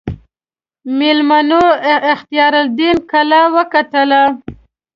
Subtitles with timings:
[0.97, 1.61] میلمنو
[2.13, 4.21] اختیاردین کلا وکتله.